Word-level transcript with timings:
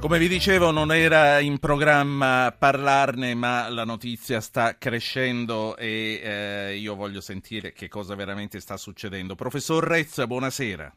Come 0.00 0.20
vi 0.20 0.28
dicevo 0.28 0.70
non 0.70 0.92
era 0.92 1.40
in 1.40 1.58
programma 1.58 2.54
parlarne 2.56 3.34
ma 3.34 3.68
la 3.68 3.84
notizia 3.84 4.40
sta 4.40 4.78
crescendo 4.78 5.76
e 5.76 6.20
eh, 6.22 6.76
io 6.76 6.94
voglio 6.94 7.20
sentire 7.20 7.72
che 7.72 7.88
cosa 7.88 8.14
veramente 8.14 8.60
sta 8.60 8.76
succedendo. 8.76 9.34
Professor 9.34 9.82
Rezza, 9.82 10.28
buonasera. 10.28 10.94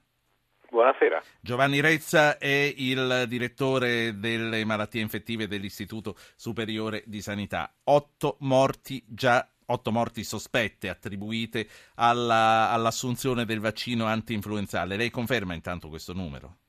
Buonasera. 0.70 1.22
Giovanni 1.42 1.82
Rezza 1.82 2.38
è 2.38 2.74
il 2.78 3.26
direttore 3.28 4.20
delle 4.20 4.64
malattie 4.66 5.02
infettive 5.02 5.48
dell'Istituto 5.48 6.16
Superiore 6.36 7.02
di 7.08 7.22
Sanità. 7.22 7.74
Otto 7.86 8.38
morti 8.42 9.04
già 9.08 9.46
otto 9.66 9.92
morti 9.92 10.24
sospette 10.24 10.90
attribuite 10.90 11.68
alla, 11.96 12.70
all'assunzione 12.70 13.46
del 13.46 13.60
vaccino 13.62 14.06
anti-influenzale. 14.06 14.96
Lei 14.96 15.10
conferma 15.10 15.56
intanto 15.56 15.90
questo 15.90 16.14
numero? 16.14 16.61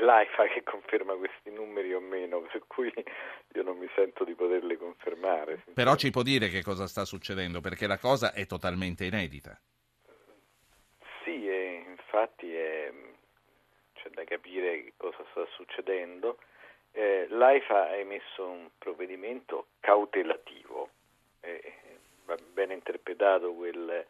l'AIFA 0.00 0.46
che 0.48 0.62
conferma 0.62 1.14
questi 1.14 1.50
numeri 1.50 1.92
o 1.94 2.00
meno, 2.00 2.40
per 2.40 2.62
cui 2.66 2.92
io 3.54 3.62
non 3.62 3.78
mi 3.78 3.88
sento 3.94 4.24
di 4.24 4.34
poterle 4.34 4.76
confermare. 4.76 5.64
Però 5.74 5.94
ci 5.96 6.10
può 6.10 6.22
dire 6.22 6.48
che 6.48 6.62
cosa 6.62 6.86
sta 6.86 7.04
succedendo, 7.04 7.60
perché 7.60 7.86
la 7.86 7.98
cosa 7.98 8.32
è 8.32 8.46
totalmente 8.46 9.04
inedita. 9.04 9.58
Sì, 11.22 11.48
e 11.48 11.84
infatti 11.86 12.54
è, 12.54 12.92
c'è 13.94 14.10
da 14.10 14.24
capire 14.24 14.92
cosa 14.96 15.24
sta 15.30 15.46
succedendo. 15.54 16.38
Eh, 16.92 17.26
L'AIFA 17.28 17.88
ha 17.88 17.96
emesso 17.96 18.46
un 18.46 18.70
provvedimento 18.78 19.66
cautelativo, 19.80 20.90
eh, 21.40 21.72
va 22.24 22.36
bene 22.52 22.74
interpretato 22.74 23.52
quel, 23.52 24.06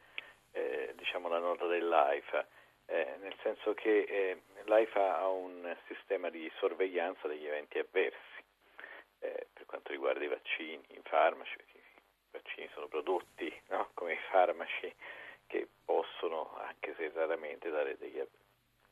eh, 0.52 0.92
diciamo, 0.96 1.28
la 1.28 1.38
nota 1.38 1.66
dell'AIFA 1.66 2.46
eh, 2.86 3.16
nel 3.20 3.34
senso 3.42 3.74
che 3.74 4.04
eh, 4.08 4.42
l'AIFA 4.64 5.18
ha 5.18 5.28
un 5.28 5.76
sistema 5.86 6.30
di 6.30 6.50
sorveglianza 6.58 7.28
degli 7.28 7.46
eventi 7.46 7.78
avversi 7.78 8.42
eh, 9.20 9.46
per 9.52 9.64
quanto 9.66 9.92
riguarda 9.92 10.24
i 10.24 10.28
vaccini, 10.28 10.82
i 10.88 11.00
farmaci, 11.02 11.56
perché 11.56 11.78
i 11.78 12.30
vaccini 12.30 12.68
sono 12.74 12.86
prodotti 12.86 13.52
no? 13.68 13.88
come 13.94 14.14
i 14.14 14.18
farmaci 14.30 14.92
che 15.46 15.68
possono, 15.84 16.56
anche 16.66 16.94
se 16.96 17.10
raramente, 17.14 17.70
dare 17.70 17.96
degli, 17.98 18.22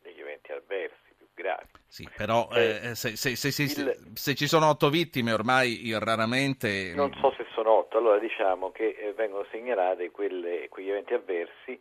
degli 0.00 0.20
eventi 0.20 0.52
avversi 0.52 1.14
più 1.16 1.26
gravi. 1.34 1.68
Sì, 1.86 2.08
però 2.14 2.48
eh, 2.52 2.90
eh, 2.90 2.94
se, 2.94 3.16
se, 3.16 3.36
se, 3.36 3.62
il, 3.62 4.12
se, 4.14 4.34
ci 4.34 4.46
sono 4.46 4.68
otto 4.68 4.90
vittime 4.90 5.32
ormai 5.32 5.90
raramente... 5.98 6.92
Non 6.94 7.12
so 7.14 7.32
se 7.36 7.46
sono 7.52 7.78
otto, 7.78 7.98
allora 7.98 8.18
diciamo 8.18 8.70
che 8.70 8.96
eh, 8.98 9.12
vengono 9.12 9.46
segnalate 9.50 10.10
quelle, 10.10 10.68
quegli 10.68 10.90
eventi 10.90 11.14
avversi 11.14 11.80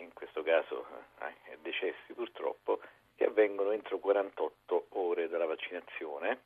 in 0.00 0.12
questo 0.12 0.42
caso 0.42 0.86
eh, 1.20 1.58
decessi 1.62 2.12
purtroppo, 2.14 2.80
che 3.16 3.24
avvengono 3.24 3.72
entro 3.72 3.98
48 3.98 4.86
ore 4.90 5.28
dalla 5.28 5.46
vaccinazione, 5.46 6.40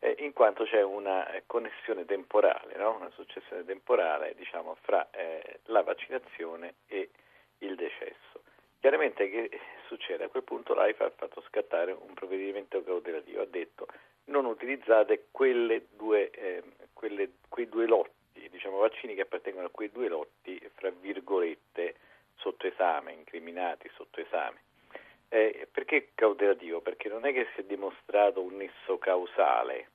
eh, 0.00 0.16
in 0.18 0.32
quanto 0.32 0.64
c'è 0.64 0.82
una 0.82 1.26
connessione 1.46 2.04
temporale, 2.04 2.76
no? 2.76 2.96
una 2.96 3.10
successione 3.10 3.64
temporale 3.64 4.34
diciamo, 4.36 4.76
fra 4.82 5.08
eh, 5.10 5.60
la 5.64 5.82
vaccinazione 5.82 6.74
e 6.86 7.10
il 7.58 7.76
decesso. 7.76 8.42
Chiaramente 8.80 9.28
che 9.28 9.50
succede? 9.86 10.24
A 10.24 10.28
quel 10.28 10.42
punto 10.42 10.74
l'AIFA 10.74 11.04
ha 11.04 11.10
fatto 11.10 11.42
scattare 11.42 11.92
un 11.92 12.14
provvedimento 12.14 12.82
cautelativo, 12.82 13.42
ha 13.42 13.46
detto 13.46 13.86
non 14.24 14.46
utilizzate 14.46 15.26
due, 15.30 16.30
eh, 16.30 16.62
quelle, 16.94 17.32
quei 17.48 17.68
due 17.68 17.86
lotti, 17.86 18.48
diciamo 18.48 18.78
vaccini 18.78 19.14
che 19.14 19.22
appartengono 19.22 19.66
a 19.66 19.70
quei 19.70 19.90
due 19.90 20.08
lotti, 20.08 20.58
fra 20.74 20.90
virgolette, 20.90 21.96
sotto 22.36 22.66
esame, 22.66 23.12
incriminati 23.12 23.90
sotto 23.94 24.20
esame. 24.20 24.68
Eh, 25.32 25.68
perché 25.70 26.10
cautelativo? 26.14 26.80
Perché 26.80 27.08
non 27.08 27.24
è 27.24 27.32
che 27.32 27.46
si 27.54 27.60
è 27.60 27.64
dimostrato 27.64 28.42
un 28.42 28.56
nesso 28.56 28.98
causale, 28.98 29.88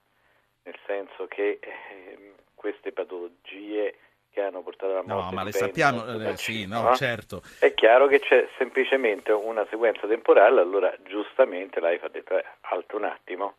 nel 0.64 0.78
senso 0.86 1.28
che 1.28 1.60
eh, 1.62 2.34
queste 2.56 2.92
patologie 2.92 3.96
che 4.32 4.42
hanno 4.42 4.62
portato 4.62 4.92
alla 4.92 5.04
morte. 5.04 5.30
No, 5.30 5.32
ma 5.32 5.44
le 5.44 5.52
sappiamo, 5.52 6.06
eh, 6.06 6.38
sì, 6.38 6.66
no, 6.66 6.82
no, 6.82 6.96
certo. 6.96 7.42
È 7.60 7.74
chiaro 7.74 8.08
che 8.08 8.20
c'è 8.20 8.48
semplicemente 8.58 9.32
una 9.32 9.66
sequenza 9.70 10.08
temporale, 10.08 10.62
allora 10.62 10.94
giustamente 11.04 11.80
l'AIFA 11.80 12.06
ha 12.06 12.10
detto, 12.10 12.38
eh, 12.38 12.46
alto 12.62 12.96
un 12.96 13.04
attimo, 13.04 13.56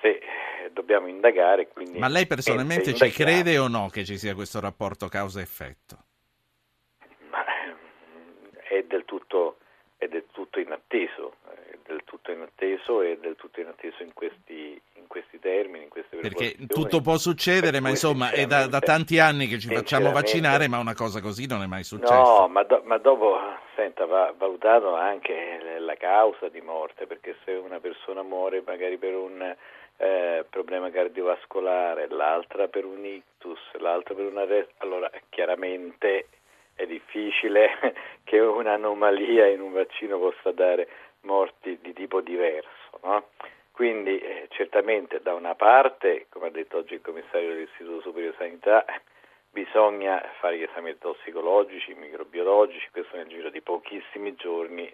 se 0.00 0.08
eh, 0.08 0.70
dobbiamo 0.72 1.08
indagare. 1.08 1.68
Quindi 1.68 1.98
ma 1.98 2.08
lei 2.08 2.26
personalmente 2.26 2.94
ci 2.94 3.10
crede 3.10 3.58
o 3.58 3.68
no 3.68 3.88
che 3.88 4.04
ci 4.04 4.18
sia 4.18 4.34
questo 4.34 4.60
rapporto 4.60 5.08
causa-effetto? 5.08 6.04
è 8.68 8.82
del 8.82 9.04
tutto, 9.04 9.58
è 9.98 10.08
del 10.08 10.24
tutto 10.32 10.60
inatteso, 10.60 11.34
è 11.54 11.76
del 11.86 12.02
tutto 12.04 12.30
inatteso 12.30 13.02
e 13.02 13.18
del 13.18 13.36
tutto 13.36 13.60
inatteso 13.60 14.02
in 14.02 14.12
questi, 14.12 14.80
in 14.94 15.06
questi 15.06 15.38
termini, 15.38 15.84
in 15.84 15.88
queste 15.88 16.16
Perché 16.16 16.56
tutto 16.66 17.00
può 17.00 17.16
succedere, 17.16 17.80
ma 17.80 17.88
insomma 17.88 18.30
è 18.30 18.46
da, 18.46 18.66
da, 18.66 18.80
tanti 18.80 19.18
anni 19.18 19.46
che 19.46 19.58
ci 19.58 19.72
facciamo 19.72 20.12
vaccinare, 20.12 20.68
ma 20.68 20.78
una 20.78 20.94
cosa 20.94 21.20
così 21.20 21.46
non 21.46 21.62
è 21.62 21.66
mai 21.66 21.84
successa. 21.84 22.14
No, 22.14 22.48
ma, 22.48 22.62
do, 22.64 22.82
ma 22.84 22.98
dopo 22.98 23.38
senta, 23.74 24.04
va 24.06 24.32
valutato 24.36 24.94
anche 24.94 25.78
la 25.78 25.94
causa 25.94 26.48
di 26.48 26.60
morte, 26.60 27.06
perché 27.06 27.36
se 27.44 27.52
una 27.52 27.80
persona 27.80 28.22
muore 28.22 28.62
magari 28.66 28.98
per 28.98 29.14
un 29.14 29.54
eh, 29.96 30.44
problema 30.50 30.90
cardiovascolare, 30.90 32.08
l'altra 32.08 32.68
per 32.68 32.84
un 32.84 33.04
ictus, 33.04 33.60
l'altra 33.78 34.14
per 34.14 34.26
un 34.26 34.38
arresto, 34.38 34.74
allora 34.78 35.10
chiaramente 35.30 36.26
è 36.76 36.86
difficile 36.86 37.70
che 38.22 38.38
un'anomalia 38.38 39.46
in 39.48 39.60
un 39.60 39.72
vaccino 39.72 40.18
possa 40.18 40.52
dare 40.52 40.88
morti 41.22 41.78
di 41.80 41.92
tipo 41.92 42.20
diverso. 42.20 43.00
No? 43.02 43.28
Quindi 43.72 44.18
eh, 44.18 44.46
certamente 44.50 45.20
da 45.20 45.34
una 45.34 45.54
parte, 45.54 46.26
come 46.28 46.46
ha 46.46 46.50
detto 46.50 46.78
oggi 46.78 46.94
il 46.94 47.02
commissario 47.02 47.48
dell'Istituto 47.48 48.00
Superiore 48.00 48.36
di 48.38 48.44
Sanità, 48.44 48.84
bisogna 49.50 50.22
fare 50.38 50.58
gli 50.58 50.62
esami 50.62 50.96
tossicologici, 50.98 51.94
microbiologici, 51.94 52.88
questo 52.90 53.16
nel 53.16 53.26
giro 53.26 53.50
di 53.50 53.60
pochissimi 53.60 54.34
giorni 54.34 54.90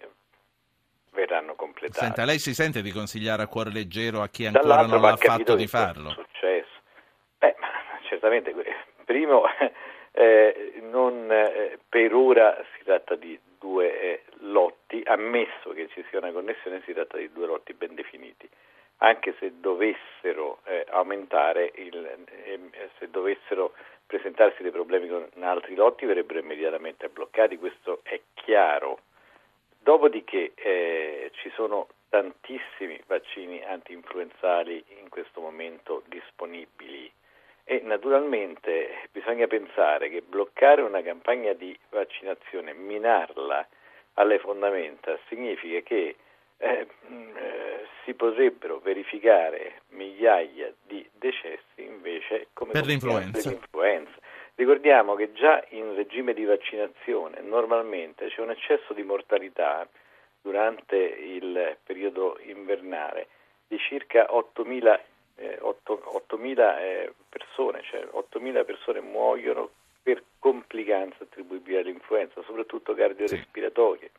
verranno 1.11 1.55
completati. 1.55 1.99
Senta, 1.99 2.25
lei 2.25 2.39
si 2.39 2.53
sente 2.53 2.81
di 2.81 2.91
consigliare 2.91 3.43
a 3.43 3.47
cuore 3.47 3.71
leggero 3.71 4.21
a 4.21 4.27
chi 4.27 4.45
ancora 4.45 4.85
non 4.85 5.01
l'ha 5.01 5.15
fatto 5.15 5.55
di 5.55 5.67
farlo? 5.67 6.09
È 6.09 6.13
successo. 6.13 6.81
Beh, 7.37 7.55
certamente, 8.07 8.53
primo 9.05 9.43
eh, 10.13 10.79
non, 10.81 11.27
eh, 11.31 11.79
per 11.89 12.13
ora 12.13 12.55
si 12.77 12.83
tratta 12.83 13.15
di 13.15 13.37
due 13.59 13.99
eh, 13.99 14.23
lotti, 14.41 15.01
ammesso 15.05 15.71
che 15.71 15.87
ci 15.89 16.05
sia 16.09 16.19
una 16.19 16.31
connessione 16.31 16.81
si 16.85 16.93
tratta 16.93 17.17
di 17.17 17.31
due 17.31 17.47
lotti 17.47 17.73
ben 17.73 17.95
definiti, 17.95 18.47
anche 18.97 19.35
se 19.39 19.53
dovessero 19.59 20.59
eh, 20.65 20.85
aumentare, 20.89 21.71
il, 21.75 22.25
ehm, 22.45 22.69
se 22.99 23.09
dovessero 23.09 23.73
presentarsi 24.05 24.61
dei 24.61 24.71
problemi 24.71 25.07
con 25.07 25.27
altri 25.41 25.73
lotti 25.73 26.05
verrebbero 26.05 26.39
immediatamente 26.39 27.09
bloccati, 27.09 27.57
questo 27.57 28.01
è 28.03 28.19
chiaro. 28.35 28.99
Dopodiché 29.79 30.53
eh, 30.55 31.31
ci 31.33 31.51
sono 31.55 31.87
tantissimi 32.09 33.01
vaccini 33.07 33.63
anti-influenzali 33.63 34.83
in 34.99 35.09
questo 35.09 35.41
momento 35.41 36.03
disponibili 36.05 37.11
e 37.65 37.81
naturalmente 37.83 39.07
bisogna 39.11 39.47
pensare 39.47 40.09
che 40.09 40.21
bloccare 40.21 40.81
una 40.81 41.01
campagna 41.01 41.53
di 41.53 41.77
vaccinazione, 41.89 42.73
minarla 42.73 43.67
alle 44.15 44.39
fondamenta, 44.39 45.17
significa 45.27 45.79
che 45.79 46.15
eh, 46.57 46.87
eh, 47.07 47.85
si 48.03 48.13
potrebbero 48.13 48.79
verificare 48.79 49.81
migliaia 49.89 50.73
di 50.85 51.07
decessi 51.13 51.83
invece 51.83 52.47
come 52.53 52.71
per 52.71 52.85
l'influenza. 52.85 53.49
l'influenza. 53.49 54.11
Ricordiamo 54.55 55.15
che 55.15 55.33
già 55.33 55.63
in 55.69 55.95
regime 55.95 56.33
di 56.33 56.43
vaccinazione 56.43 57.41
normalmente 57.41 58.27
c'è 58.27 58.41
un 58.41 58.51
eccesso 58.51 58.93
di 58.93 59.03
mortalità 59.03 59.87
durante 60.41 60.95
il 60.95 61.77
periodo 61.83 62.37
invernale 62.43 63.27
di 63.67 63.77
circa 63.79 64.27
8.000 64.29 64.99
eh, 65.35 65.59
8.000 65.61 66.79
eh, 66.79 67.13
persone, 67.29 67.81
cioè 67.83 68.07
8.000 68.11 68.65
persone 68.65 69.01
muoiono 69.01 69.69
per 70.01 70.21
complicanze 70.39 71.23
attribuibili 71.23 71.77
all'influenza, 71.77 72.41
soprattutto 72.45 72.93
cardiorespiratorie. 72.93 74.11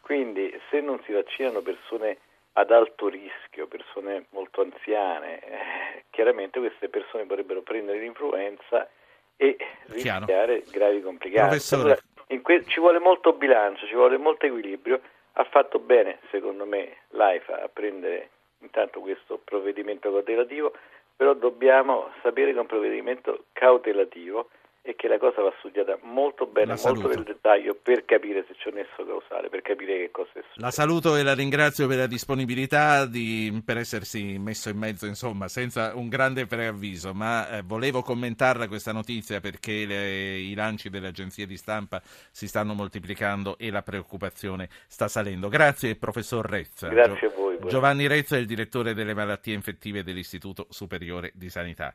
Quindi 0.00 0.56
se 0.70 0.80
non 0.80 1.00
si 1.04 1.12
vaccinano 1.12 1.62
persone 1.62 2.18
ad 2.52 2.70
alto 2.70 3.08
rischio, 3.08 3.66
persone 3.66 4.26
molto 4.30 4.62
anziane, 4.62 5.40
eh, 5.40 6.04
chiaramente 6.10 6.58
queste 6.60 6.88
persone 6.88 7.26
potrebbero 7.26 7.62
prendere 7.62 7.98
l'influenza 7.98 8.88
e 9.36 9.56
rischiare 9.86 10.62
gravi 10.70 11.02
complicanze. 11.02 11.74
Allora, 11.74 11.98
que- 12.42 12.64
ci 12.64 12.80
vuole 12.80 12.98
molto 12.98 13.32
bilancio, 13.32 13.86
ci 13.86 13.94
vuole 13.94 14.16
molto 14.16 14.46
equilibrio. 14.46 15.00
Ha 15.32 15.44
fatto 15.44 15.78
bene, 15.78 16.20
secondo 16.30 16.64
me, 16.64 16.98
l'AIFA 17.10 17.62
a 17.62 17.68
prendere 17.68 18.30
intanto 18.76 19.00
questo 19.00 19.40
provvedimento 19.42 20.12
cautelativo, 20.12 20.72
però 21.16 21.32
dobbiamo 21.32 22.10
sapere 22.22 22.50
che 22.52 22.58
è 22.58 22.60
un 22.60 22.66
provvedimento 22.66 23.44
cautelativo 23.54 24.50
e 24.88 24.94
che 24.94 25.08
la 25.08 25.18
cosa 25.18 25.42
va 25.42 25.52
studiata 25.58 25.98
molto 26.02 26.46
bene, 26.46 26.66
La 26.76 26.80
molto 26.84 27.00
saluto. 27.00 27.08
nel 27.08 27.24
dettaglio 27.24 27.74
per 27.74 28.04
capire 28.04 28.44
se 28.46 28.54
c'è 28.54 28.68
un 28.68 28.76
nesso 28.76 29.04
causale, 29.04 29.48
per 29.48 29.60
capire 29.62 29.96
che 29.98 30.10
cosa 30.12 30.28
è 30.34 30.42
successo. 30.42 30.60
La 30.60 30.70
saluto 30.70 31.16
e 31.16 31.24
la 31.24 31.34
ringrazio 31.34 31.88
per 31.88 31.96
la 31.96 32.06
disponibilità 32.06 33.04
di- 33.04 33.60
per 33.64 33.78
essersi 33.78 34.38
messo 34.38 34.68
in 34.68 34.78
mezzo, 34.78 35.06
insomma, 35.06 35.48
senza 35.48 35.90
un 35.96 36.08
grande 36.08 36.46
preavviso, 36.46 37.12
ma 37.14 37.48
eh, 37.48 37.62
volevo 37.64 38.02
commentarla 38.02 38.68
questa 38.68 38.92
notizia 38.92 39.40
perché 39.40 39.86
le- 39.86 40.36
i 40.38 40.54
lanci 40.54 40.88
delle 40.88 41.08
agenzie 41.08 41.46
di 41.46 41.56
stampa 41.56 42.00
si 42.30 42.46
stanno 42.46 42.72
moltiplicando 42.74 43.58
e 43.58 43.72
la 43.72 43.82
preoccupazione 43.82 44.68
sta 44.86 45.08
salendo. 45.08 45.48
Grazie, 45.48 45.96
professor 45.96 46.48
Rezza. 46.48 46.86
Grazie 46.86 47.32
Giovanni 47.68 48.06
Rezza 48.06 48.36
è 48.36 48.38
il 48.38 48.46
direttore 48.46 48.94
delle 48.94 49.14
malattie 49.14 49.54
infettive 49.54 50.02
dell'Istituto 50.02 50.66
Superiore 50.70 51.32
di 51.34 51.48
Sanità. 51.50 51.94